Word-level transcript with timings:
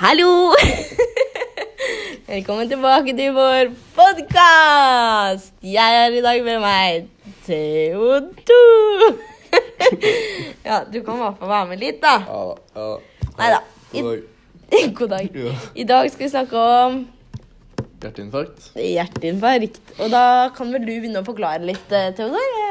Hallo! 0.00 0.50
Velkommen 2.26 2.66
tilbake 2.66 3.12
til 3.14 3.30
vår 3.36 3.68
podkast! 3.94 5.52
Jeg 5.62 5.98
er 6.00 6.16
i 6.18 6.22
dag 6.24 6.40
med 6.42 6.58
meg 6.64 7.04
Theodor. 7.46 9.14
ja, 10.66 10.80
du 10.90 10.98
kan 11.06 11.14
i 11.14 11.22
hvert 11.22 11.38
fall 11.38 11.52
være 11.52 11.68
med 11.70 11.78
litt, 11.84 12.00
da. 12.02 12.16
Ja 12.26 12.40
da. 12.50 12.56
Ja. 12.74 12.88
Neida. 13.38 13.60
God 13.94 14.10
dag. 14.10 14.26
God 14.98 15.14
dag. 15.14 15.38
Ja. 15.44 15.54
I 15.78 15.86
dag 15.92 16.10
skal 16.10 16.26
vi 16.26 16.32
snakke 16.34 16.64
om 16.66 16.98
Hjerteinfarkt. 18.02 18.72
hjerteinfarkt. 18.74 19.78
Og 20.00 20.10
da 20.12 20.24
kan 20.58 20.74
vel 20.74 20.82
du 20.84 20.90
begynne 20.96 21.22
å 21.22 21.28
forklare 21.30 21.62
litt, 21.70 21.86
eh, 21.94 22.10
Theodor? 22.18 22.42
Eh, 22.50 22.70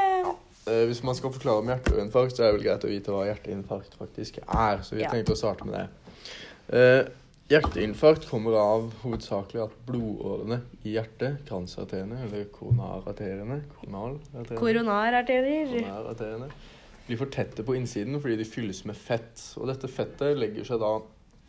Eh, 0.63 0.85
hvis 0.87 1.01
man 1.03 1.11
skal 1.15 1.27
forklare 1.35 1.59
om 1.59 1.67
hjerteinfarkt, 1.67 2.37
så 2.37 2.43
er 2.45 2.51
det 2.53 2.55
vel 2.55 2.61
greit 2.69 2.83
å 2.87 2.91
vite 2.91 3.11
hva 3.11 3.25
hjerteinfarkt 3.27 3.97
faktisk 3.99 4.37
er. 4.45 4.77
Så 4.87 4.95
vi 4.95 5.01
Ja. 5.03 5.09
tenkte 5.11 5.33
å 5.33 5.39
starte 5.39 5.65
med 5.67 5.73
det. 5.75 5.87
Eh, 6.71 7.03
hjerteinfarkt 7.51 8.29
kommer 8.29 8.55
av 8.55 8.87
hovedsakelig 9.01 9.65
at 9.65 9.75
blodårene 9.87 10.61
i 10.87 10.95
hjertet, 10.95 11.41
kransarteriene, 11.49 12.21
eller 12.27 12.47
koronararteriene, 12.55 13.59
Koronararterier. 14.61 16.53
blir 17.07 17.19
for 17.19 17.31
tette 17.33 17.65
på 17.67 17.75
innsiden 17.75 18.19
fordi 18.23 18.37
de 18.39 18.47
fylles 18.47 18.83
med 18.87 18.95
fett. 18.95 19.41
Og 19.59 19.67
dette 19.67 19.91
fettet 19.91 20.39
legger 20.39 20.67
seg 20.67 20.79
da 20.83 20.95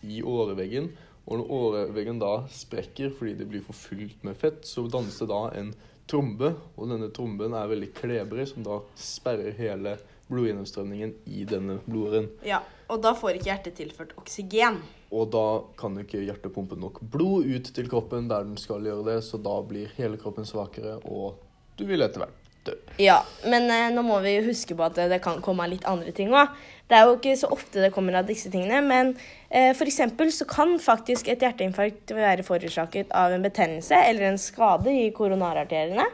i 0.04 0.20
åreveggen, 0.20 0.90
og 1.24 1.40
når 1.40 1.52
åreveggen 1.56 2.18
da 2.20 2.34
sprekker 2.52 3.14
fordi 3.16 3.36
det 3.38 3.48
blir 3.48 3.62
for 3.64 3.78
fylt 3.78 4.24
med 4.26 4.36
fett, 4.36 4.66
så 4.68 4.84
dannes 4.90 5.16
det 5.22 5.30
da 5.30 5.46
en 5.56 5.70
trombe, 6.10 6.50
og 6.76 6.90
denne 6.90 7.08
tromben 7.16 7.54
er 7.56 7.70
veldig 7.70 7.92
klebrig, 7.96 8.48
som 8.50 8.66
da 8.66 8.82
sperrer 8.98 9.56
hele 9.56 9.96
blodgjennomstrømningen 10.30 11.16
i 11.26 11.44
denne 11.48 11.78
blodåren. 11.84 12.30
Ja, 12.46 12.62
og 12.88 13.02
da 13.04 13.14
får 13.16 13.38
ikke 13.38 13.50
hjertet 13.50 13.76
tilført 13.80 14.14
oksygen. 14.20 14.80
Og 15.14 15.28
da 15.32 15.46
kan 15.78 15.96
jo 15.96 16.04
ikke 16.04 16.22
hjertet 16.24 16.54
pumpe 16.54 16.78
nok 16.80 17.02
blod 17.12 17.46
ut 17.46 17.70
til 17.76 17.90
kroppen 17.90 18.30
der 18.30 18.46
den 18.46 18.56
skal 18.60 18.84
gjøre 18.86 19.06
det, 19.12 19.18
så 19.26 19.40
da 19.40 19.58
blir 19.66 19.92
hele 19.98 20.18
kroppen 20.20 20.48
svakere, 20.48 20.98
og 21.04 21.38
du 21.78 21.86
vil 21.88 22.04
etter 22.04 22.24
hvert 22.24 22.40
dø. 22.64 22.74
Ja, 23.02 23.18
men 23.44 23.68
eh, 23.70 23.90
nå 23.94 24.04
må 24.06 24.18
vi 24.24 24.36
jo 24.36 24.46
huske 24.48 24.76
på 24.76 24.86
at 24.86 24.96
det, 24.98 25.10
det 25.12 25.20
kan 25.24 25.42
komme 25.44 25.66
av 25.66 25.72
litt 25.72 25.86
andre 25.88 26.14
ting 26.16 26.32
òg. 26.34 26.52
Det 26.88 26.98
er 26.98 27.08
jo 27.08 27.16
ikke 27.16 27.36
så 27.40 27.48
ofte 27.54 27.80
det 27.80 27.92
kommer 27.94 28.18
av 28.18 28.28
disse 28.28 28.50
tingene, 28.52 28.82
men 28.84 29.14
eh, 29.48 29.72
f.eks. 29.72 30.02
så 30.36 30.48
kan 30.48 30.76
faktisk 30.82 31.30
et 31.32 31.44
hjerteinfarkt 31.44 32.12
være 32.16 32.44
forårsaket 32.46 33.12
av 33.16 33.32
en 33.32 33.44
betennelse 33.44 33.96
eller 34.10 34.28
en 34.28 34.40
skade 34.40 34.92
i 34.92 35.08
koronararteriene. 35.16 36.06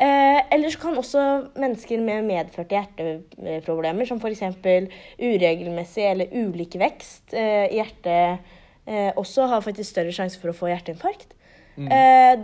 Eh, 0.00 0.54
eller 0.54 0.72
så 0.72 0.80
kan 0.80 0.96
også 0.96 1.22
mennesker 1.60 2.00
med 2.00 2.24
medførte 2.24 2.72
hjerteproblemer, 2.72 4.08
som 4.08 4.16
f.eks. 4.16 4.46
uregelmessig 5.20 6.06
eller 6.08 6.32
ulik 6.32 6.78
vekst 6.80 7.34
eh, 7.36 7.66
i 7.68 7.76
hjertet, 7.76 8.48
eh, 8.88 9.10
også 9.20 9.50
ha 9.50 9.60
faktisk 9.60 9.92
større 9.92 10.14
sjanse 10.16 10.40
for 10.40 10.54
å 10.54 10.56
få 10.56 10.72
hjerteinfarkt. 10.72 11.36
Mm. 11.80 11.86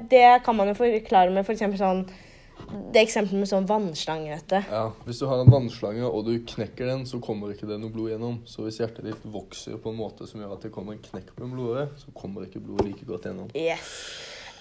det 0.09 0.39
kan 0.47 0.55
man 0.57 0.71
jo 0.71 0.77
forklare 0.79 1.33
med 1.35 1.43
f.eks. 1.45 1.65
sånn 1.77 2.05
det 2.95 3.03
eksempelet 3.03 3.43
med 3.43 3.51
sånn 3.51 3.67
vannslange, 3.69 4.31
vet 4.31 4.47
du. 4.49 4.71
Ja, 4.71 4.85
Hvis 5.05 5.19
du 5.21 5.27
har 5.29 5.43
en 5.43 5.51
vannslange 5.53 6.07
og 6.07 6.25
du 6.29 6.33
knekker 6.55 6.89
den, 6.89 7.05
så 7.09 7.21
kommer 7.23 7.53
ikke 7.53 7.69
det 7.69 7.77
noe 7.83 7.93
blod 7.93 8.15
gjennom. 8.15 8.39
Så 8.49 8.65
hvis 8.65 8.81
hjertet 8.81 9.05
ditt 9.07 9.27
vokser 9.29 9.77
på 9.83 9.93
en 9.93 9.99
måte 9.99 10.29
som 10.31 10.41
gjør 10.41 10.57
at 10.57 10.65
det 10.65 10.73
kommer 10.75 10.97
en 10.97 11.05
knekk 11.05 11.35
på 11.37 11.45
en 11.45 11.53
blodåre, 11.53 11.91
så 12.01 12.15
kommer 12.17 12.47
ikke 12.47 12.63
blodet 12.65 12.89
like 12.89 13.09
godt 13.09 13.29
gjennom. 13.29 13.53
Yes. 13.53 13.93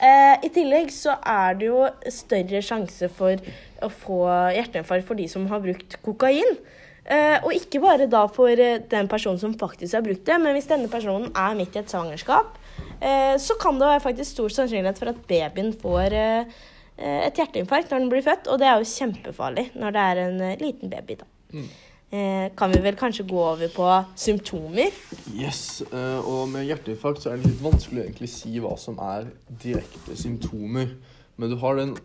Eh, 0.04 0.36
I 0.44 0.50
tillegg 0.52 0.90
så 0.94 1.16
er 1.22 1.60
det 1.60 1.70
jo 1.70 1.86
større 2.12 2.62
sjanse 2.66 3.10
for 3.16 3.40
å 3.84 3.92
få 3.92 4.24
hjerteinfarkt 4.56 5.08
for 5.08 5.20
de 5.20 5.28
som 5.32 5.46
har 5.52 5.64
brukt 5.64 5.98
kokain. 6.06 6.58
Eh, 7.06 7.38
og 7.46 7.54
ikke 7.54 7.84
bare 7.84 8.08
da 8.10 8.24
for 8.34 8.50
eh, 8.50 8.80
den 8.90 9.10
personen 9.12 9.38
som 9.38 9.54
faktisk 9.54 9.94
har 9.94 10.06
brukt 10.06 10.26
det, 10.26 10.38
men 10.42 10.56
hvis 10.58 10.70
denne 10.72 10.90
personen 10.90 11.30
er 11.38 11.58
midt 11.58 11.76
i 11.78 11.84
et 11.84 11.92
svangerskap, 11.92 12.56
eh, 12.98 13.36
så 13.38 13.58
kan 13.62 13.78
det 13.78 13.92
være 13.92 14.06
faktisk 14.08 14.32
stor 14.32 14.56
sannsynlighet 14.56 15.02
for 15.02 15.12
at 15.14 15.20
babyen 15.30 15.70
får 15.84 16.16
eh, 16.18 16.56
eh, 16.98 17.20
et 17.28 17.38
hjerteinfarkt 17.38 17.94
når 17.94 18.02
den 18.02 18.10
blir 18.10 18.26
født, 18.26 18.50
og 18.50 18.58
det 18.58 18.72
er 18.72 18.82
jo 18.82 18.90
kjempefarlig 18.90 19.68
når 19.78 19.96
det 19.96 20.06
er 20.10 20.24
en 20.24 20.42
liten 20.64 20.90
baby. 20.90 21.20
da. 21.22 21.30
Mm. 21.54 21.70
Eh, 22.14 22.52
kan 22.56 22.72
vi 22.72 22.80
vel 22.86 22.96
kanskje 22.96 23.26
gå 23.28 23.40
over 23.42 23.72
på 23.74 23.86
symptomer? 24.16 24.94
Yes, 25.34 25.82
eh, 25.90 26.20
og 26.22 26.48
med 26.52 26.68
hjerteinfarkt 26.68 27.24
så 27.24 27.32
er 27.32 27.40
det 27.42 27.50
litt 27.50 27.64
vanskelig 27.66 28.02
å 28.02 28.06
egentlig 28.06 28.30
si 28.32 28.54
hva 28.62 28.76
som 28.80 29.00
er 29.02 29.32
direkte 29.50 30.18
symptomer. 30.20 30.94
Men 31.36 31.52
du 31.52 31.58
har 31.64 31.80
den 31.80 31.96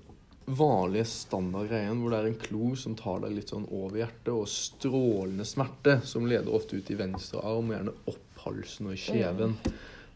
vanlige 0.50 1.06
standardgreien 1.06 2.00
hvor 2.00 2.14
det 2.14 2.22
er 2.22 2.30
en 2.30 2.40
klo 2.40 2.72
som 2.78 2.96
tar 2.98 3.20
deg 3.22 3.36
litt 3.36 3.52
sånn 3.52 3.68
over 3.68 4.00
hjertet, 4.00 4.32
og 4.32 4.48
strålende 4.50 5.46
smerte 5.46 6.00
som 6.08 6.26
leder 6.26 6.50
ofte 6.56 6.80
ut 6.80 6.90
i 6.90 6.98
venstre 6.98 7.44
arm, 7.44 7.70
og 7.70 7.76
gjerne 7.76 7.96
opp 8.10 8.44
halsen 8.46 8.88
og 8.90 8.96
i 8.96 9.02
kjeven. 9.04 9.56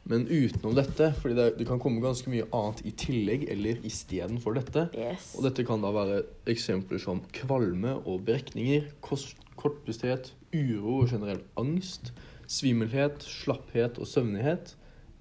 Men 0.05 0.27
utenom 0.29 0.75
dette, 0.77 1.13
fordi 1.17 1.37
det, 1.39 1.47
det 1.61 1.67
kan 1.69 1.81
komme 1.81 2.03
ganske 2.05 2.29
mye 2.29 2.45
annet 2.53 2.83
i 2.85 2.93
tillegg 3.01 3.47
eller 3.53 3.81
istedenfor 3.89 4.59
dette. 4.59 4.89
Yes. 4.93 5.31
Og 5.39 5.47
dette 5.47 5.65
kan 5.65 5.81
da 5.85 5.93
være 5.95 6.19
eksempler 6.53 7.01
som 7.01 7.23
kvalme 7.33 7.95
og 8.03 8.27
brekninger, 8.27 8.91
kost, 9.05 9.39
kortpusthet, 9.65 10.33
uro 10.53 11.01
og 11.01 11.11
generell 11.15 11.41
angst, 11.61 12.13
svimmelhet, 12.51 13.25
slapphet 13.25 13.97
og 13.97 14.09
søvnighet, 14.09 14.75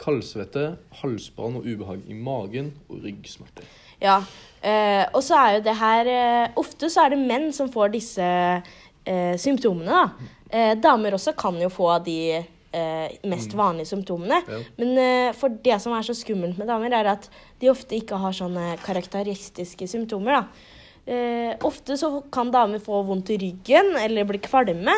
kaldsvette, 0.04 0.74
halsbrann 1.00 1.62
og 1.62 1.68
ubehag 1.68 2.02
i 2.12 2.18
magen 2.18 2.74
og 2.90 3.06
ryggsmerter. 3.06 3.68
Ja, 4.04 4.18
eh, 4.60 5.06
og 5.14 5.22
så 5.24 5.38
er 5.40 5.54
jo 5.56 5.62
det 5.64 5.76
her 5.80 6.10
eh, 6.12 6.58
Ofte 6.60 6.90
så 6.92 7.06
er 7.06 7.14
det 7.14 7.22
menn 7.22 7.54
som 7.56 7.70
får 7.72 7.94
disse 7.94 8.26
eh, 8.26 9.36
symptomene, 9.40 10.02
da. 10.02 10.34
Eh, 10.52 10.74
damer 10.82 11.16
også 11.16 11.38
kan 11.40 11.56
jo 11.62 11.72
få 11.72 11.94
de 12.04 12.18
eh, 12.36 13.16
mest 13.32 13.56
vanlige 13.56 13.94
symptomene. 13.94 14.42
Ja. 14.44 14.60
Men 14.82 14.94
eh, 15.00 15.32
for 15.40 15.56
det 15.64 15.80
som 15.80 15.96
er 15.96 16.04
så 16.04 16.18
skummelt 16.18 16.60
med 16.60 16.68
damer, 16.68 16.92
er 17.00 17.14
at 17.16 17.30
de 17.64 17.72
ofte 17.72 17.96
ikke 17.96 18.20
har 18.20 18.36
sånne 18.36 18.74
karakteristiske 18.84 19.88
symptomer, 19.88 20.42
da. 20.42 20.73
Eh, 21.06 21.52
ofte 21.68 21.98
så 22.00 22.22
kan 22.32 22.52
damer 22.54 22.80
få 22.80 23.02
vondt 23.04 23.34
i 23.34 23.38
ryggen 23.42 23.96
eller 24.00 24.24
bli 24.30 24.40
kvalme. 24.44 24.94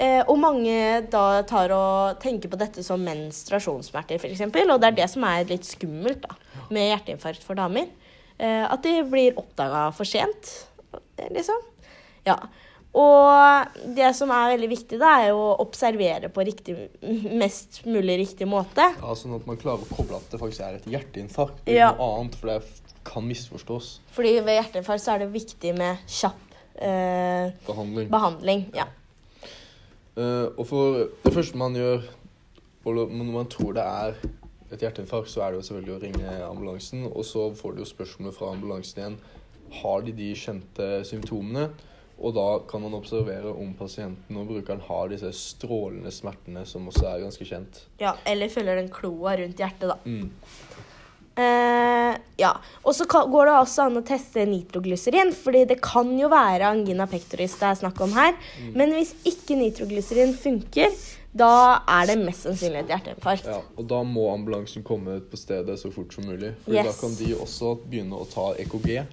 Eh, 0.00 0.22
og 0.24 0.38
mange 0.40 1.02
da 1.12 1.42
tar 1.44 1.74
og 1.76 2.20
tenker 2.22 2.48
på 2.48 2.56
dette 2.60 2.82
som 2.86 3.02
menstruasjonssmerter, 3.04 4.16
f.eks. 4.16 4.40
Og 4.48 4.80
det 4.80 4.88
er 4.88 4.96
det 5.02 5.10
som 5.12 5.26
er 5.28 5.44
litt 5.50 5.68
skummelt 5.68 6.24
da, 6.24 6.38
med 6.72 6.88
hjerteinfarkt 6.88 7.44
for 7.44 7.58
damer. 7.60 7.90
Eh, 8.40 8.64
at 8.64 8.82
de 8.82 8.96
blir 9.04 9.36
oppdaga 9.38 9.90
for 9.94 10.08
sent, 10.08 10.54
liksom. 11.30 11.60
Ja. 12.26 12.38
Og 12.92 13.76
det 13.96 14.10
som 14.16 14.32
er 14.34 14.50
veldig 14.52 14.68
viktig, 14.68 14.98
da, 15.00 15.14
er 15.24 15.36
å 15.36 15.52
observere 15.62 16.28
på 16.32 16.44
riktig, 16.44 16.74
mest 17.32 17.82
mulig 17.88 18.18
riktig 18.20 18.48
måte. 18.48 18.84
Ja, 18.98 19.14
Sånn 19.16 19.36
at 19.36 19.46
man 19.48 19.60
klarer 19.60 19.84
å 19.84 19.96
koble 19.96 20.18
at 20.18 20.32
det 20.32 20.40
faktisk 20.40 20.64
er 20.66 20.76
et 20.80 20.88
hjerteinfarkt, 20.92 21.62
Ja. 21.72 21.92
noe 21.96 22.18
annet, 22.20 22.36
for 22.40 22.52
det 22.52 22.58
kan 23.04 23.26
misforstås. 23.26 24.00
Fordi 24.14 24.34
ved 24.40 24.58
hjerteinfarkt 24.58 25.04
så 25.04 25.14
er 25.14 25.24
det 25.24 25.32
viktig 25.34 25.74
med 25.78 26.02
kjapp 26.08 26.56
eh, 26.76 27.52
Behandling. 27.66 28.10
behandling. 28.10 28.66
Ja. 28.76 28.88
Uh, 30.12 30.52
og 30.58 30.66
for 30.68 30.98
det 31.24 31.32
første 31.32 31.56
man 31.56 31.76
gjør 31.76 32.02
når 32.84 33.30
man 33.32 33.46
tror 33.46 33.72
det 33.76 33.82
er 33.82 34.16
et 34.72 34.80
hjerteinfarkt, 34.82 35.30
så 35.30 35.44
er 35.44 35.52
det 35.52 35.60
jo 35.60 35.66
selvfølgelig 35.68 35.94
å 35.94 36.02
ringe 36.02 36.32
ambulansen. 36.48 37.04
Og 37.06 37.24
så 37.28 37.46
får 37.54 37.76
du 37.76 37.82
jo 37.84 37.88
spørsmålet 37.88 38.34
fra 38.34 38.50
ambulansen 38.52 38.98
igjen 38.98 39.18
har 39.82 40.04
de 40.04 40.12
de 40.16 40.32
kjente 40.36 40.88
symptomene. 41.08 41.68
Og 42.22 42.34
da 42.36 42.46
kan 42.70 42.82
man 42.84 42.94
observere 42.94 43.50
om 43.50 43.72
pasienten 43.74 44.36
og 44.38 44.50
brukeren 44.50 44.82
har 44.86 45.08
disse 45.10 45.32
strålende 45.34 46.12
smertene, 46.14 46.62
som 46.68 46.86
også 46.90 47.06
er 47.08 47.22
ganske 47.24 47.46
kjent. 47.48 47.84
ja. 48.00 48.12
Eller 48.26 48.52
følger 48.52 48.78
den 48.78 48.90
kloa 48.92 49.36
rundt 49.40 49.58
hjertet, 49.58 49.90
da. 49.90 49.96
Mm. 50.04 50.30
Eh, 51.36 52.16
ja. 52.36 52.52
Og 52.84 52.94
så 52.96 53.06
går 53.08 53.48
det 53.48 53.54
også 53.56 53.86
an 53.86 54.00
å 54.00 54.04
teste 54.06 54.44
nitroglyserin, 54.48 55.32
fordi 55.36 55.64
det 55.72 55.80
kan 55.84 56.10
jo 56.18 56.28
være 56.32 56.68
angina 56.74 57.06
pectoris 57.10 57.56
det 57.60 57.70
er 57.70 57.80
snakk 57.84 58.00
om 58.04 58.12
her. 58.16 58.36
Men 58.76 58.92
hvis 58.96 59.14
ikke 59.28 59.56
nitroglyserin 59.60 60.34
funker, 60.36 60.92
da 61.32 61.80
er 61.88 62.10
det 62.10 62.18
mest 62.20 62.44
sannsynlig 62.44 62.82
et 62.82 62.90
hjerteinfarkt. 62.92 63.46
Ja, 63.48 63.62
og 63.80 63.86
da 63.88 64.02
må 64.04 64.26
ambulansen 64.34 64.84
komme 64.84 65.16
på 65.24 65.38
stedet 65.40 65.78
så 65.80 65.88
fort 65.94 66.12
som 66.12 66.26
mulig. 66.28 66.52
For 66.66 66.76
Yes. 66.76 66.90
da 66.90 66.92
kan 67.00 67.14
de 67.16 67.30
også 67.40 67.70
begynne 67.88 68.18
å 68.20 68.28
ta 68.28 68.50
EKG 68.60 69.06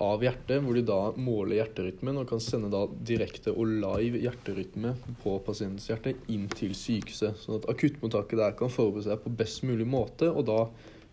av 0.00 0.20
hjertet, 0.24 0.60
hvor 0.64 0.76
de 0.76 0.82
da 0.84 1.12
måler 1.16 1.56
hjerterytmen 1.60 2.18
og 2.20 2.28
kan 2.28 2.40
sende 2.40 2.68
da 2.72 2.82
direkte 2.86 3.52
og 3.52 3.68
live 3.80 4.20
hjerterytme 4.24 4.94
på 5.22 5.36
pasientens 5.44 5.88
hjerte 5.88 6.14
inn 6.32 6.48
til 6.52 6.72
sykehuset. 6.76 7.36
Sånn 7.44 7.60
at 7.60 7.68
akuttmottaket 7.72 8.40
der 8.40 8.56
kan 8.56 8.72
forberede 8.72 9.08
seg 9.10 9.22
på 9.24 9.32
best 9.36 9.62
mulig 9.64 9.86
måte, 9.88 10.28
og 10.32 10.44
da 10.48 10.66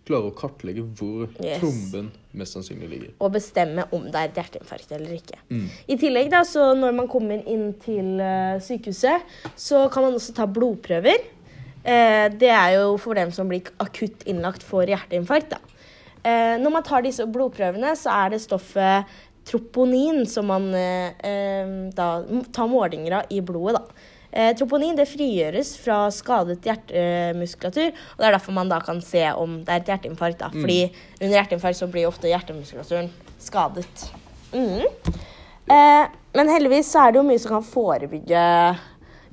klare 0.07 0.29
å 0.29 0.35
kartlegge 0.35 0.83
hvor 0.99 1.29
Yes. 1.39 1.61
tromben 1.61 2.11
mest 2.33 2.57
sannsynlig 2.57 2.89
ligger. 2.89 3.11
Og 3.23 3.31
bestemme 3.35 3.85
om 3.95 4.03
det 4.11 4.15
er 4.19 4.31
et 4.31 4.39
hjerteinfarkt 4.41 4.91
eller 4.91 5.13
ikke. 5.15 5.37
Mm. 5.49 5.67
I 5.87 5.97
tillegg, 6.01 6.29
da, 6.33 6.41
så 6.43 6.73
når 6.75 6.95
man 6.97 7.07
kommer 7.11 7.43
inn 7.47 7.69
til 7.83 8.19
eh, 8.19 8.57
sykehuset, 8.63 9.21
så 9.55 9.85
kan 9.93 10.03
man 10.07 10.17
også 10.17 10.35
ta 10.35 10.45
blodprøver. 10.49 11.23
Eh, 11.83 12.27
det 12.35 12.49
er 12.51 12.77
jo 12.79 12.97
for 12.97 13.13
dem 13.19 13.31
som 13.35 13.47
blir 13.51 13.69
akutt 13.83 14.25
innlagt 14.29 14.63
for 14.63 14.83
hjerteinfarkt. 14.87 15.55
Da. 15.55 15.61
Eh, 16.23 16.55
når 16.59 16.71
man 16.71 16.83
tar 16.87 17.03
disse 17.03 17.25
blodprøvene, 17.27 17.95
så 17.99 18.11
er 18.25 18.33
det 18.35 18.41
stoffet 18.43 19.05
troponin 19.47 20.23
som 20.29 20.47
man 20.47 20.69
eh, 20.75 21.11
eh, 21.27 21.71
da 21.95 22.23
tar 22.55 22.69
målinger 22.71 23.19
av 23.21 23.31
i 23.35 23.41
blodet. 23.43 23.79
Da. 23.81 24.09
Eh, 24.33 24.49
troponin 24.57 24.95
det 24.97 25.05
frigjøres 25.05 25.75
fra 25.77 26.07
skadet 26.13 26.65
hjertemuskulatur, 26.65 27.91
og 27.93 28.17
det 28.23 28.25
er 28.27 28.33
derfor 28.33 28.55
man 28.55 28.71
da 28.71 28.79
kan 28.81 29.01
se 29.05 29.27
om 29.37 29.59
det 29.61 29.69
er 29.75 29.83
et 29.83 29.91
hjerteinfarkt. 29.91 30.39
da. 30.41 30.49
Fordi 30.49 30.79
under 31.21 31.35
hjerteinfarkt 31.37 31.77
så 31.77 31.89
blir 31.91 32.09
ofte 32.09 32.31
hjertemuskulaturen 32.31 33.11
skadet. 33.43 34.07
Mm. 34.53 34.87
Eh, 35.69 36.07
men 36.33 36.49
heldigvis 36.49 36.89
så 36.89 37.05
er 37.05 37.13
det 37.13 37.21
jo 37.21 37.27
mye 37.27 37.41
som 37.43 37.59
kan 37.59 37.67
forebygge 37.67 38.41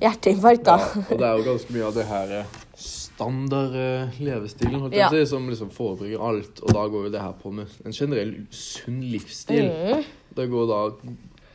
hjerteinfarkt, 0.01 0.67
da. 0.69 0.77
Ja, 0.77 1.01
og 1.09 1.17
det 1.17 1.27
er 1.27 1.39
jo 1.39 1.47
ganske 1.49 1.75
mye 1.75 1.87
av 1.89 1.97
det 1.97 2.05
her 2.09 2.35
eh, 2.39 2.59
standard 2.81 3.75
eh, 3.77 4.21
levestilen 4.21 4.87
Ja. 4.93 5.09
si, 5.09 5.25
som 5.29 5.49
liksom 5.49 5.73
forebygger 5.73 6.21
alt. 6.29 6.61
Og 6.61 6.73
da 6.77 6.85
går 6.87 7.09
jo 7.09 7.13
det 7.13 7.21
her 7.25 7.33
på 7.41 7.51
med 7.53 7.73
en 7.85 7.93
generell 7.93 8.35
sunn 8.53 9.01
livsstil. 9.01 9.69
Mm. 9.69 10.03
Det, 10.37 10.47
går 10.49 10.69
da, 10.69 10.79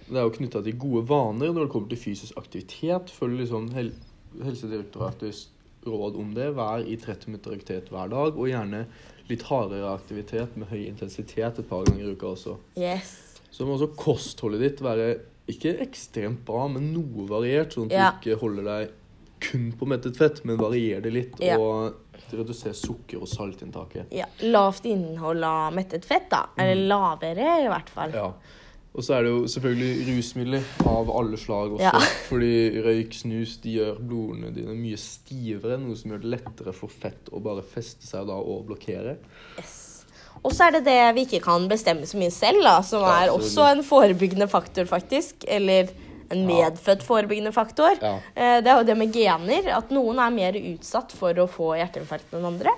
det 0.08 0.16
er 0.20 0.26
jo 0.26 0.34
knytta 0.36 0.62
til 0.62 0.76
gode 0.78 1.04
vaner 1.08 1.52
når 1.52 1.66
det 1.66 1.72
kommer 1.72 1.88
til 1.90 1.98
fysisk 1.98 2.36
aktivitet. 2.38 3.10
Følg 3.10 3.40
liksom 3.42 3.70
hel 3.74 3.92
Helsedirektoratets 4.42 5.46
råd 5.86 6.16
om 6.20 6.32
det. 6.36 6.50
Vær 6.56 6.82
i 6.86 6.96
30 6.98 7.30
minutter 7.30 7.54
aktivitet 7.56 7.90
hver 7.94 8.10
dag, 8.12 8.36
og 8.36 8.50
gjerne 8.50 8.84
litt 9.30 9.42
hardere 9.48 9.94
aktivitet 9.94 10.56
med 10.58 10.68
høy 10.70 10.84
intensitet 10.86 11.58
et 11.62 11.68
par 11.70 11.86
ganger 11.88 12.04
i 12.06 12.12
uka 12.14 12.32
også. 12.34 12.56
Yes. 12.78 13.14
Så 13.50 13.66
må 13.66 13.74
også 13.78 13.90
kostholdet 13.98 14.62
ditt 14.62 14.82
være 14.84 15.16
ikke 15.50 15.76
ekstremt 15.84 16.42
bra, 16.46 16.66
men 16.70 16.90
noe 16.94 17.26
variert, 17.30 17.74
sånn 17.74 17.86
at 17.86 17.92
Ja. 17.96 18.10
du 18.10 18.18
ikke 18.30 18.40
holder 18.40 18.64
deg 18.64 18.90
kun 19.40 19.72
på 19.78 19.86
mettet 19.86 20.16
fett, 20.16 20.44
men 20.44 20.56
varierer 20.58 21.02
det 21.02 21.12
litt, 21.12 21.40
Ja. 21.40 21.56
og 21.58 21.94
reduserer 22.32 22.74
sukker- 22.74 23.20
og 23.22 23.28
saltinntaket. 23.28 24.06
Ja, 24.10 24.26
lavt 24.42 24.84
innhold 24.84 25.44
av 25.44 25.72
mettet 25.74 26.04
fett, 26.04 26.28
da. 26.30 26.46
Eller 26.58 26.74
lavere, 26.88 27.64
i 27.64 27.68
hvert 27.68 27.88
fall. 27.88 28.10
Mm. 28.10 28.14
Ja. 28.14 28.32
Og 28.96 29.04
så 29.04 29.18
er 29.18 29.26
det 29.26 29.32
jo 29.34 29.40
selvfølgelig 29.52 30.06
rusmidler 30.08 30.68
av 30.88 31.10
alle 31.12 31.36
slag 31.40 31.74
også. 31.76 31.84
Ja. 31.84 31.92
Fordi 32.30 32.52
røyk, 32.84 33.16
snus, 33.16 33.58
de 33.62 33.76
gjør 33.76 33.98
blodene 34.00 34.52
dine 34.56 34.76
mye 34.76 35.00
stivere, 35.00 35.76
noe 35.82 35.96
som 35.98 36.14
gjør 36.14 36.22
det 36.24 36.32
lettere 36.38 36.72
for 36.76 36.92
fett 36.92 37.28
å 37.32 37.42
bare 37.44 37.64
feste 37.66 38.08
seg 38.08 38.28
da 38.30 38.38
og 38.40 38.64
blokkere. 38.70 39.18
Yes. 39.60 39.74
Og 40.42 40.52
så 40.54 40.66
er 40.66 40.76
det 40.76 40.86
det 40.86 40.98
vi 41.16 41.24
ikke 41.26 41.42
kan 41.44 41.64
bestemme 41.68 42.06
så 42.08 42.18
mye 42.20 42.32
selv, 42.32 42.62
da, 42.64 42.78
som 42.84 43.04
Ja, 43.04 43.14
er 43.24 43.32
også 43.34 43.68
en 43.70 43.84
forebyggende 43.84 44.48
faktor, 44.48 44.88
faktisk. 44.88 45.44
Eller 45.48 45.90
en 46.32 46.42
medfødt 46.46 47.04
forebyggende 47.06 47.52
faktor. 47.54 47.96
Ja. 48.02 48.16
Eh, 48.34 48.58
Det 48.62 48.70
er 48.70 48.80
jo 48.80 48.86
det 48.88 48.96
med 48.98 49.14
gener, 49.14 49.70
at 49.76 49.92
noen 49.94 50.20
er 50.22 50.34
mer 50.34 50.58
utsatt 50.58 51.12
for 51.14 51.36
å 51.36 51.48
få 51.50 51.74
hjerteinfarkt 51.78 52.34
enn 52.36 52.48
andre. 52.48 52.72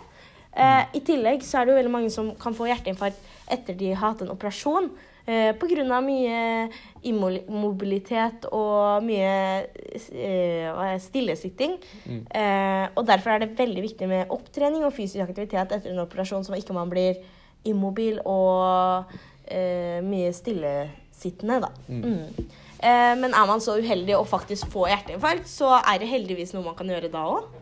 Mm. 0.58 0.96
I 0.96 1.00
tillegg 1.06 1.44
så 1.46 1.60
er 1.60 1.66
det 1.66 1.70
jo 1.70 1.76
veldig 1.78 1.92
mange 1.92 2.10
som 2.10 2.32
kan 2.40 2.54
få 2.56 2.66
hjerteinfarkt 2.66 3.20
etter 3.52 3.76
de 3.78 3.92
har 3.92 4.00
hatt 4.08 4.24
en 4.24 4.32
operasjon. 4.32 4.88
Eh, 5.28 5.50
av 5.92 6.04
mye 6.06 6.68
immobilitet 7.04 8.46
og 8.48 9.04
mye 9.04 9.32
eh, 10.08 10.94
stillesitting. 11.04 11.74
Mm. 12.06 12.22
Eh, 12.32 12.84
og 12.96 13.04
derfor 13.06 13.34
er 13.34 13.44
det 13.44 13.58
veldig 13.58 13.82
viktig 13.84 14.08
med 14.08 14.32
opptrening 14.32 14.86
og 14.86 14.94
fysisk 14.96 15.20
aktivitet 15.26 15.74
etter 15.76 15.92
en 15.92 16.00
operasjon, 16.00 16.46
så 16.46 16.56
ikke 16.56 16.76
man 16.76 16.88
blir 16.88 17.20
immobil 17.68 18.22
og 18.24 19.12
eh, 19.44 20.00
mye 20.00 20.32
stillesittende, 20.32 21.60
da. 21.66 21.70
Mm. 21.92 22.48
Eh, 22.78 23.14
men 23.20 23.34
er 23.34 23.46
man 23.50 23.60
så 23.60 23.76
uheldig 23.76 24.16
å 24.16 24.24
faktisk 24.24 24.72
få 24.72 24.86
hjerteinfarkt, 24.88 25.48
så 25.50 25.76
er 25.82 26.00
det 26.00 26.08
heldigvis 26.08 26.56
noe 26.56 26.70
man 26.70 26.78
kan 26.78 26.88
gjøre 26.88 27.12
da 27.12 27.28
òg. 27.34 27.52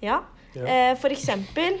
Ja. 0.00 0.22
Ja. 0.56 0.64
Eh, 0.64 0.92
for 0.96 1.12
eksempel 1.12 1.76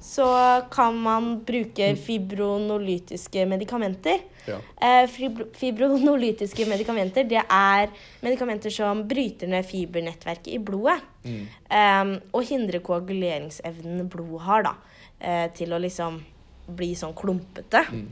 så 0.00 0.26
kan 0.72 0.96
man 0.96 1.44
bruke 1.44 1.96
fibronolytiske 1.96 3.46
medikamenter. 3.46 4.22
Ja. 4.46 4.56
Eh, 4.80 5.08
fibronolytiske 5.54 6.66
medikamenter 6.66 7.26
det 7.28 7.42
er 7.44 7.90
medikamenter 8.24 8.72
som 8.72 9.04
bryter 9.08 9.50
ned 9.52 9.66
fibernettverket 9.68 10.54
i 10.54 10.58
blodet. 10.58 11.00
Mm. 11.24 11.46
eh, 11.68 12.12
og 12.32 12.46
hindrer 12.48 12.80
koaguleringsevnen 12.80 14.08
blodet 14.08 14.44
har, 14.46 14.68
da. 14.70 14.74
eh, 15.20 15.50
til 15.52 15.72
å 15.72 15.80
liksom 15.82 16.20
bli 16.70 16.94
sånn 16.96 17.14
klumpete. 17.16 17.84
Mm. 17.92 18.06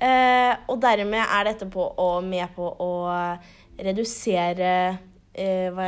Eh, 0.00 0.52
og 0.68 0.80
dermed 0.82 1.24
er 1.24 1.44
dette 1.52 1.68
på 1.72 1.86
å, 1.96 2.10
med 2.20 2.52
på 2.56 2.68
å 2.68 2.92
redusere 3.80 4.98
eh, 5.32 5.68
hva, 5.74 5.86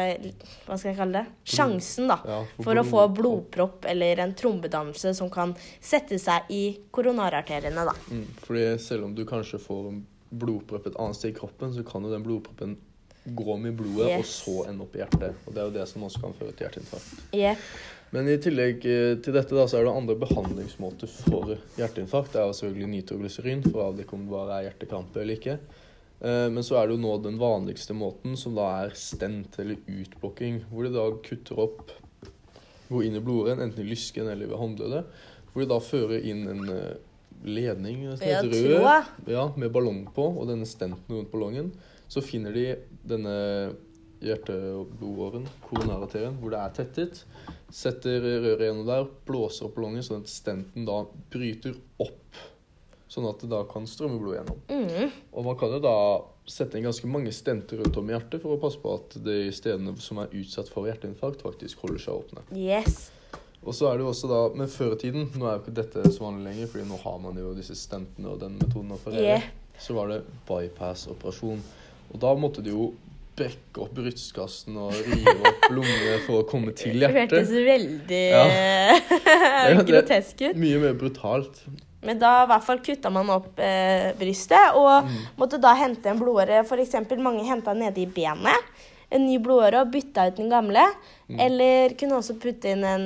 hva 0.67 0.79
skal 0.79 0.93
jeg 0.93 0.99
kalle 0.99 1.23
det? 1.23 1.35
Sjansen, 1.57 2.09
da. 2.11 2.19
Ja, 2.29 2.39
For 2.63 2.79
å 2.79 2.87
få 2.87 3.07
blodpropp 3.15 3.89
eller 3.91 4.23
en 4.25 4.37
trombedannelse 4.39 5.15
som 5.19 5.31
kan 5.33 5.57
sette 5.81 6.19
seg 6.23 6.51
i 6.55 6.63
koronararteriene, 6.95 7.87
da. 7.89 7.97
Mm. 8.11 8.27
Fordi 8.47 8.67
selv 8.83 9.09
om 9.09 9.17
du 9.17 9.25
kanskje 9.29 9.61
får 9.63 9.93
blodpropp 10.33 10.89
et 10.89 10.97
annet 10.97 11.19
sted 11.19 11.35
i 11.35 11.37
kroppen, 11.37 11.75
så 11.75 11.85
kan 11.87 12.05
jo 12.05 12.13
den 12.13 12.25
blodproppen 12.25 12.79
gå 13.25 13.57
med 13.57 13.77
blodet 13.79 14.17
og 14.19 14.25
så 14.27 14.63
ende 14.67 14.87
opp 14.87 14.97
i 14.97 15.03
hjertet. 15.03 15.43
Og 15.47 15.55
det 15.55 15.61
er 15.63 15.69
jo 15.69 15.75
det 15.77 15.89
som 15.91 16.07
også 16.07 16.23
kan 16.25 16.33
føre 16.39 16.55
til 16.57 16.67
hjerteinfarkt. 16.67 17.27
Yep. 17.37 17.67
Men 18.13 18.29
i 18.29 18.35
tillegg 18.45 18.83
eh, 18.89 19.15
til 19.25 19.37
dette 19.37 19.57
da, 19.57 19.65
så 19.71 19.79
er 19.79 19.87
det 19.87 19.95
andre 19.97 20.17
behandlingsmåter 20.21 21.09
for 21.13 21.55
hjerteinfarkt. 21.79 22.35
Det 22.35 22.43
er 22.43 22.51
jo 22.51 22.59
selvfølgelig 22.59 22.91
nitroglycerin 22.97 23.63
for 23.69 23.79
å 23.79 23.87
avdekke 23.93 24.17
om 24.17 24.27
det 24.27 24.35
bare 24.35 24.59
er 24.59 24.67
hjertekrampe 24.67 25.23
eller 25.23 25.41
ikke. 25.41 25.57
Eh, 26.23 26.49
Men 26.55 26.63
så 26.63 26.77
er 26.79 26.87
det 26.89 26.97
jo 26.97 27.03
nå 27.03 27.17
den 27.25 27.39
vanligste 27.41 27.95
måten, 27.99 28.37
som 28.39 28.55
da 28.55 28.69
er 28.85 28.95
stent 28.99 29.59
eller 29.59 29.77
utblokking. 29.91 30.63
Hvor 30.71 30.87
de 30.87 30.93
da 30.95 31.07
kutter 31.27 31.59
opp, 31.59 31.91
går 32.89 33.07
inn 33.09 33.17
i 33.19 33.23
blodåren, 33.25 33.63
enten 33.65 33.83
i 33.85 33.89
lysken 33.91 34.29
eller 34.31 34.47
ved 34.51 34.61
håndleddet. 34.61 35.05
Hvor 35.53 35.65
de 35.65 35.69
da 35.73 35.79
fører 35.83 36.23
inn 36.29 36.45
en 36.49 36.63
eh, 36.71 36.93
ledning 37.45 38.05
Ja, 38.07 38.17
heter 38.21 38.53
tråd. 38.53 39.09
ja, 39.35 39.47
med 39.59 39.73
ballong 39.75 40.05
på, 40.15 40.29
og 40.39 40.47
denne 40.49 40.69
stenten 40.69 41.17
rundt 41.17 41.33
ballongen. 41.33 41.73
Så 42.13 42.23
finner 42.23 42.53
de 42.55 42.67
denne 43.09 43.33
hjerte-blodåren, 44.23 45.47
koronarateren, 45.67 46.37
hvor 46.39 46.53
det 46.55 46.61
er 46.63 46.75
tettet. 46.77 47.23
Setter 47.73 48.21
røret 48.23 48.63
gjennom 48.69 48.87
der, 48.87 49.09
blåser 49.27 49.67
opp 49.67 49.75
ballongen, 49.79 50.05
sånn 50.07 50.23
at 50.23 50.31
stenten 50.31 50.87
da 50.87 51.01
bryter 51.33 51.75
opp. 52.05 52.39
Sånn 53.13 53.27
at 53.29 53.43
det 53.45 53.51
da 53.53 53.59
kan 53.69 53.85
strømme 53.85 54.17
blod 54.23 54.39
gjennom. 54.39 54.61
Mm. 54.73 55.11
Og 55.37 55.45
man 55.45 55.57
kan 55.61 55.75
jo 55.75 55.81
da 55.85 55.97
sette 56.49 56.79
inn 56.79 56.87
ganske 56.87 57.09
mange 57.13 57.33
stenter 57.37 57.83
rundt 57.83 57.97
om 58.01 58.09
i 58.09 58.15
hjertet 58.15 58.41
for 58.41 58.57
å 58.57 58.61
passe 58.63 58.81
på 58.81 58.95
at 58.97 59.19
de 59.23 59.51
stedene 59.53 59.93
som 60.01 60.23
er 60.23 60.33
utsatt 60.41 60.71
for 60.73 60.89
hjerteinfarkt, 60.89 61.45
faktisk 61.45 61.85
holder 61.85 62.01
seg 62.07 62.23
åpne. 62.23 62.47
Yes. 62.57 63.11
Og 63.63 63.77
så 63.77 63.91
er 63.91 64.01
det 64.01 64.07
jo 64.07 64.09
også 64.11 64.31
da, 64.33 64.41
Men 64.59 64.67
før 64.73 64.97
i 64.97 65.01
tiden, 65.05 65.29
nå 65.39 65.47
er 65.47 65.59
jo 65.59 65.63
ikke 65.63 65.77
dette 65.77 66.07
så 66.11 66.25
vanlig 66.25 66.49
lenger, 66.49 66.73
fordi 66.73 66.89
nå 66.89 66.97
har 67.05 67.21
man 67.23 67.37
jo 67.39 67.53
disse 67.55 67.77
stentene 67.79 68.33
og 68.33 68.41
den 68.41 68.57
metoden 68.59 68.97
å 68.97 68.99
operere, 68.99 69.23
Yeah. 69.37 69.45
så 69.79 69.95
var 70.01 70.09
det 70.11 70.23
bypass-operasjon. 70.49 71.63
Og 72.13 72.19
da 72.25 72.33
måtte 72.35 72.65
de 72.65 72.73
jo 72.75 72.89
brekke 73.37 73.81
opp 73.85 73.95
brystkassen 73.97 74.75
og 74.77 74.93
rive 74.97 75.37
opp 75.53 75.69
lungene 75.77 76.19
for 76.27 76.43
å 76.43 76.49
komme 76.49 76.73
til 76.77 76.99
hjertet. 77.01 77.31
Det 77.31 77.39
hørtes 77.39 77.55
veldig 77.71 78.25
ja. 78.33 79.81
grotesk 79.93 80.43
ut. 80.49 80.59
Mye 80.61 80.83
mer 80.83 80.99
brutalt. 81.01 81.63
Men 82.03 82.19
da 82.19 82.43
i 82.43 82.47
hvert 82.51 82.65
fall 82.67 82.81
kutta 82.83 83.11
man 83.15 83.29
opp 83.31 83.59
eh, 83.63 84.13
brystet 84.19 84.75
og 84.75 85.05
Mm. 85.07 85.19
måtte 85.39 85.61
da 85.61 85.75
hente 85.79 86.07
en 86.11 86.19
blodåre. 86.19 86.63
Eksempel 86.83 87.19
mange 87.23 87.45
henta 87.47 87.75
nede 87.75 87.99
i 88.03 88.07
benet 88.07 88.73
en 89.13 89.27
ny 89.27 89.37
blodåre 89.39 89.81
og 89.85 89.91
bytta 89.93 90.27
ut 90.31 90.37
den 90.37 90.49
gamle. 90.51 90.83
Mm. 91.29 91.39
Eller 91.41 91.95
kunne 92.01 92.17
også 92.19 92.39
putte 92.41 92.71
inn 92.73 92.83
en 92.85 93.05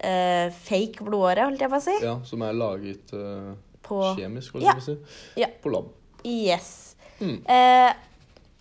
eh, 0.00 0.48
fake 0.50 1.02
blodåre, 1.04 1.44
holdt 1.44 1.60
jeg 1.60 1.68
på 1.70 1.76
å 1.76 1.84
si. 1.84 1.96
Ja, 2.02 2.18
Som 2.24 2.42
er 2.42 2.52
laget 2.56 3.12
eh, 3.12 3.50
På 3.82 4.14
kjemisk, 4.16 4.52
holdt 4.54 4.64
Ja. 4.64 4.72
jeg 4.72 4.80
på 4.80 4.80
å 4.80 4.88
si. 4.88 5.40
Ja. 5.42 5.48
På 5.62 5.70
lab. 5.74 5.90
Yes. 6.24 6.94
Mm. 7.20 7.42
Eh, 7.46 7.92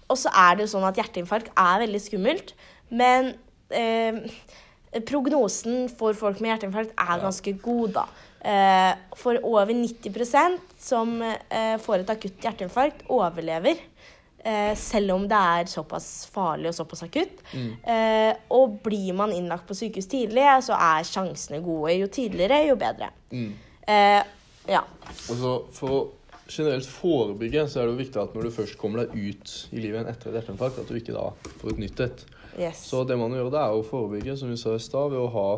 og 0.10 0.18
så 0.18 0.30
er 0.34 0.56
det 0.58 0.66
jo 0.68 0.78
sånn 0.78 0.88
at 0.88 0.96
hjerteinfarkt 0.98 1.52
er 1.56 1.80
veldig 1.86 2.02
skummelt. 2.02 2.54
Men 2.92 3.36
eh, 3.72 4.20
prognosen 5.06 5.88
for 5.94 6.14
folk 6.18 6.40
med 6.42 6.50
hjerteinfarkt 6.58 6.92
er 6.98 7.16
Ja. 7.16 7.20
ganske 7.24 7.54
god, 7.62 7.94
da. 7.94 8.06
Eh, 8.40 8.92
for 9.20 9.40
over 9.44 9.74
90% 9.76 10.60
som 10.80 11.22
eh, 11.22 11.76
får 11.82 12.04
et 12.04 12.12
akutt 12.16 12.46
hjerteinfarkt, 12.46 13.08
overlever. 13.12 13.82
Eh, 14.40 14.72
selv 14.80 15.18
om 15.18 15.26
det 15.28 15.36
er 15.36 15.68
såpass 15.68 16.30
farlig 16.32 16.72
og 16.72 16.78
såpass 16.78 17.04
akutt. 17.04 17.42
Mm. 17.52 17.72
Eh, 17.84 18.32
og 18.56 18.78
blir 18.86 19.12
man 19.18 19.34
innlagt 19.36 19.68
på 19.68 19.76
sykehus 19.76 20.08
tidlig, 20.08 20.46
så 20.64 20.78
er 20.80 21.08
sjansene 21.08 21.60
gode. 21.66 21.98
Jo 22.00 22.08
tidligere, 22.08 22.64
jo 22.70 22.78
bedre. 22.80 23.12
Mm. 23.34 23.52
Eh, 23.84 24.22
ja. 24.70 24.86
Altså, 25.28 25.54
For 25.76 25.98
å 25.98 26.00
generelt 26.50 26.88
forebygge 26.90 27.68
så 27.70 27.82
er 27.82 27.90
det 27.90 27.94
jo 27.94 28.00
viktig 28.00 28.22
at 28.22 28.36
når 28.36 28.48
du 28.48 28.56
først 28.56 28.78
kommer 28.80 29.04
deg 29.04 29.18
ut 29.18 29.56
i 29.70 29.82
livet 29.82 30.00
igjen 30.00 30.12
etter 30.12 30.32
et 30.32 30.40
hjerteinfarkt, 30.40 30.80
at 30.82 30.90
du 30.90 30.98
ikke 30.98 31.18
da 31.18 31.28
får 31.60 31.74
et 31.74 31.82
nytt 31.84 32.06
et. 32.06 32.24
Yes. 32.60 32.86
Så 32.90 33.04
det 33.08 33.20
man 33.20 33.36
gjør, 33.36 33.52
det 33.54 33.60
er 33.62 33.76
å 33.76 33.84
forebygge, 33.86 34.38
som 34.40 34.50
vi 34.52 34.58
sa 34.60 34.74
i 34.76 34.82
stad, 34.82 35.12
ved 35.14 35.22
å 35.22 35.30
ha 35.36 35.50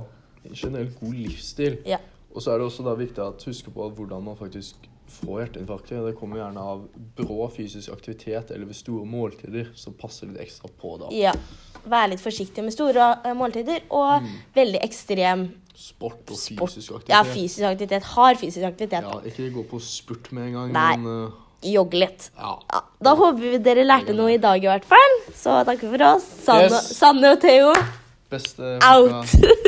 en 0.41 0.57
generelt 0.57 0.97
god 0.99 1.15
livsstil. 1.21 1.77
Ja. 1.87 2.01
Og 2.33 2.43
så 2.43 2.53
er 2.53 2.61
det 2.61 2.67
også 2.69 2.85
da 2.85 2.95
viktig 2.99 3.23
å 3.23 3.33
huske 3.45 3.73
på 3.73 3.89
hvordan 3.97 4.23
man 4.25 4.37
faktisk 4.39 4.87
får 5.11 5.41
hjerteinfarkter. 5.43 6.03
Det 6.05 6.15
kommer 6.19 6.39
gjerne 6.39 6.63
av 6.73 6.85
brå 7.17 7.47
fysisk 7.51 7.91
aktivitet 7.93 8.53
eller 8.53 8.69
ved 8.69 8.77
store 8.79 9.05
måltider, 9.07 9.71
så 9.75 9.91
passer 9.91 10.31
litt 10.31 10.39
ekstra 10.45 10.71
på 10.81 10.95
da. 11.01 11.11
Ja. 11.15 11.33
Være 11.81 12.13
litt 12.13 12.23
forsiktig 12.23 12.63
med 12.63 12.75
store 12.75 13.09
eh, 13.25 13.35
måltider 13.37 13.83
og 13.89 14.27
veldig 14.55 14.83
ekstrem 14.85 15.49
Sport 15.81 16.29
og 16.29 16.37
fysisk 16.37 16.91
aktivitet. 16.93 17.13
Ja, 17.13 17.21
fysisk 17.25 17.63
aktivitet. 17.65 18.03
Hard 18.13 18.37
fysisk 18.37 18.65
aktivitet. 18.67 19.05
Ja, 19.07 19.21
ikke 19.25 19.47
gå 19.55 19.63
på 19.71 19.79
spurt 19.81 20.27
med 20.35 20.49
en 20.49 20.57
gang, 20.57 20.73
Nei. 20.75 20.97
men 20.99 21.31
uh, 21.31 21.39
jogge 21.65 22.01
litt. 22.03 22.27
Ja. 22.37 22.51
Ja, 22.69 22.81
da 23.07 23.15
håper 23.17 23.39
vi 23.41 23.61
dere 23.65 23.87
lærte 23.87 24.13
noe 24.13 24.35
i 24.35 24.37
dag 24.43 24.61
i 24.61 24.69
hvert 24.69 24.85
fall. 24.85 25.17
Så 25.33 25.55
takk 25.65 25.81
for 25.87 26.05
oss. 26.11 26.27
Sanne, 26.43 26.67
Yes. 26.67 26.91
Sanne 26.99 27.33
og 27.33 27.41
Theo, 27.41 27.73
Beste 28.31 28.77
out! 28.85 29.33